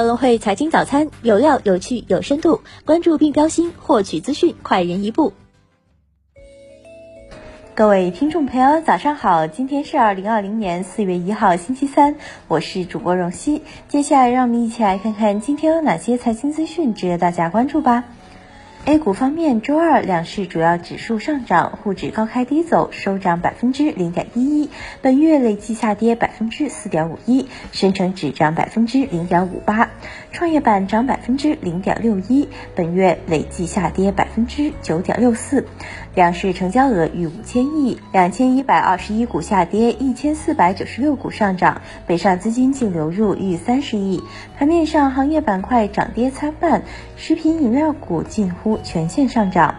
[0.00, 5.34] 高隆汇财经早餐有料、有趣、有深度，关注并标新，获取资讯快人一步。
[7.74, 9.46] 各位听众朋友，早上好！
[9.46, 12.16] 今天是二零二零年四月一号，星期三，
[12.48, 13.60] 我是主播荣熙。
[13.88, 18.04] 接下来，让我们一起来看看今天有哪些财经资讯值得大家关注吧。
[18.86, 24.70] A 股方面，周二两市主要指数上涨，沪指高开低走，收涨百分之零点一一，
[25.02, 29.90] 本月累计下跌百分之四点五一；深成指涨百分之零点五八，
[30.32, 35.66] 创业板涨百分之零点六一，本月累计下跌百分之九点六四。
[36.14, 44.20] 两市成交额逾五千亿，两千一百二十一股下跌，一千四百九十六股上涨，北上资金净流入逾三十亿。
[44.58, 46.82] 盘面上，行业板块涨跌参半，
[47.16, 49.76] 食品饮料股近乎全线上涨。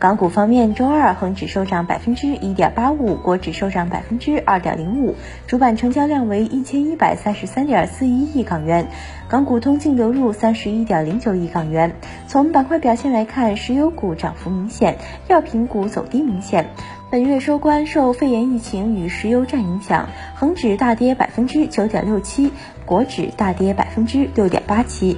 [0.00, 5.16] 港股方面，周二恒指收涨百分之一点八五，国指收涨百分之二点零五，
[5.48, 8.86] 主板成交量为一千一百三十三点四一亿港元，
[9.28, 11.96] 港股通净流入三十一点零九亿港元。
[12.28, 16.70] 从板块表现来看，石油股涨幅明显，药品股走低明显。
[17.10, 22.52] 本月收官受肺炎疫情与石油战影响，恒指大跌百分之九点六七，
[22.86, 25.16] 国指大跌百分之六点八七。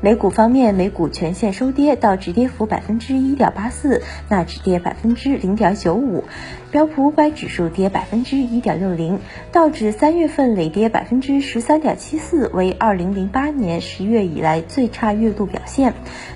[0.00, 6.22] 美股方面，美股全线收跌，道指跌幅百分之一点八四，纳指跌百分之零点九五。
[6.70, 9.18] 标普五百指数跌百分之一点六零，
[9.52, 15.94] 道指三月份累跌百分之十三点七四，为二零零八年十月以来最差月度表现。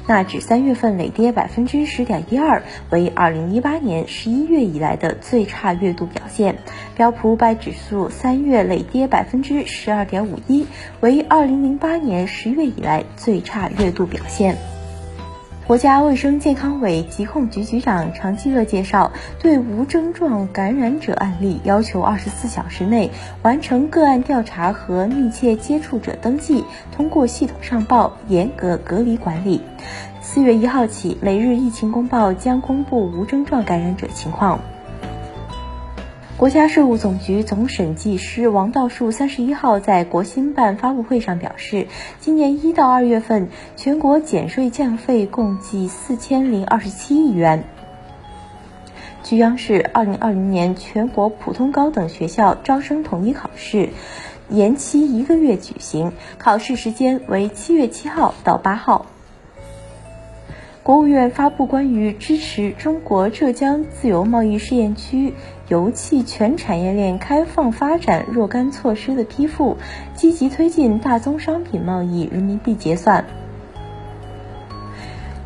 [0.09, 6.57] 纳指三月份累跌百分之十点一二，为二零一八年十一月以来的最差月度表现。
[6.97, 10.67] 标普五百指数三月累跌百分之十二点五一，
[11.01, 14.57] 为二零零八年十月以来最差差月度表现。
[15.67, 23.11] 国家卫生健康委疾控局局长常继乐介绍，对无症状感染者案例要求二十四小时内
[23.43, 26.65] 完成个案调查和密切接触者登记，
[26.97, 29.61] 通过系统上报，严格隔离管理。
[30.21, 34.61] 四月一号起，每日疫情公报将公布无症状感染者情况。
[36.39, 41.87] 国家税务总局总审计师王道树三十一号在国新办发布会上表示，
[42.19, 47.63] 今年一到二月份，全国减税降费共计四千零二十七亿元。
[49.23, 53.91] 据央视，二零二零年全国普通高等学校招生统一考试
[54.49, 59.07] 延期一个月举行，考试时间为七月七号到八号。
[60.83, 65.33] 国务院发布关于支持中国浙江自由贸易试验区
[65.69, 69.77] 油气全产业链开放发展若干措施的批复，
[70.17, 73.25] 积极推进大宗商品贸易人民币结算。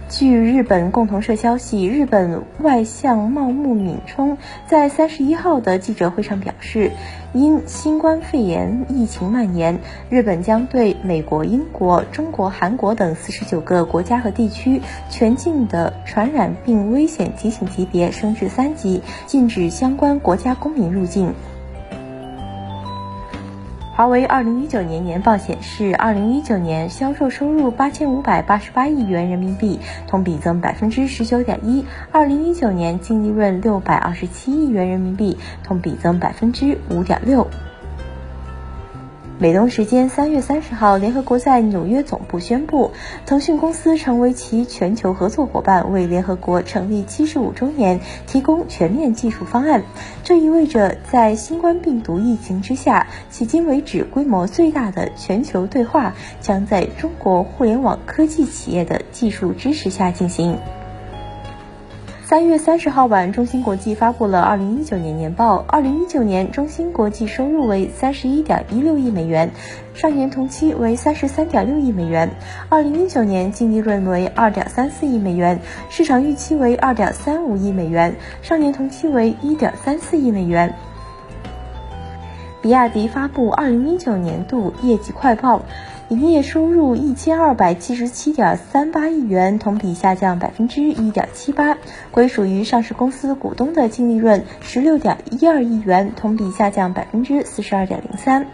[0.08, 6.92] 据日本共同社消息，日本外相茂木敏充在三十一号的记者会上表示，
[7.32, 14.80] 因新冠肺炎疫情蔓延，日本将对美国、英国、中国、韩国等四十九个国家和地区
[15.10, 21.34] 全境的传染病危险提醒级别升至三级，禁止相关国家公民入境。
[23.96, 37.48] 华为二零一九年年报显示，二零一九年销售收入八千五百八十八亿元人民币，同比增百分之十九点一；二零一九年净利润六百二十七亿元人民币，同比增百分之五点六。
[39.38, 42.92] 美东时间三月三十号，联合国在纽约总部宣布，
[43.26, 49.82] 腾讯公司成为其全球合作伙伴，为联合国成立七十五周年提供全面技术方案。
[50.24, 60.56] 这意味着，在新冠病毒疫情之下，迄今为止规模最大的全球对话将在中国互联网科技企业的技术支持下进行。
[62.36, 65.64] 三月三十号晚，中芯国际发布了二零一九年年报。
[65.68, 69.50] 二零一九年，中芯国际收入为三十一点一六亿美元，
[69.94, 72.28] 上年同期为三十三点六亿美元。
[72.68, 80.74] 二零一九年净利润为二点三四亿美元，市场预期为二点三五亿美元，上年同期为一点三四亿美元。
[82.66, 85.62] 比亚迪发布二零一九年度业绩快报。
[86.08, 91.78] 营业收入一千二百七十七点三八亿元，同比下降百分之一点七八。
[92.10, 98.48] 归属于上市公司股东的净利润十六点一二亿元，同比下降百分之四十二点零三。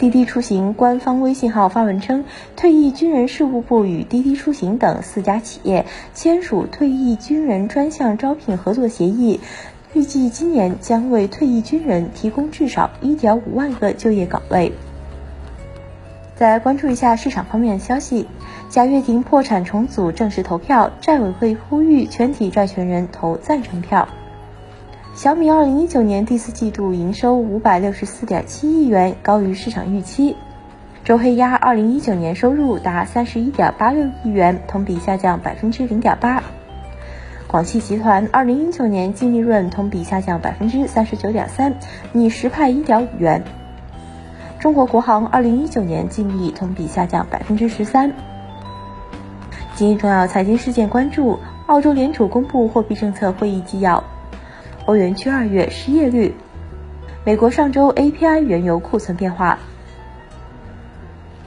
[0.00, 2.24] 滴滴出行官方微信号发文称，
[2.56, 9.38] 退役军人事务部与滴滴出行等四家企业签署退役军人专项招聘合作协议，
[9.94, 14.72] 预计今年将为退役军人提供至少一点五万个就业岗位。
[16.34, 18.26] 再来关注一下市场方面的消息，
[18.70, 24.08] 贾跃亭破产重组正式投票，债委会呼吁全体债权人投赞成票。
[25.14, 30.36] 小米二零一九年第四季度营收五百六十四点七亿元，高于市场预期。
[31.04, 36.42] 周黑鸭二零一九年收入达三十一点八六亿元，同比下降百分之零点八。
[37.52, 41.74] 广汽集团二零一九年净利润同比下降百分之三十九点三，
[42.10, 43.44] 拟实派一点五元。
[44.58, 48.10] 中国国航二零一九年净利同比下降百分之十三。
[49.74, 54.02] 今日重要财经事件关注：澳洲联储公布货币政策会议纪要。
[54.86, 56.34] 欧元区二月失业率，
[57.22, 59.58] 美国上周 API 原油库存变化。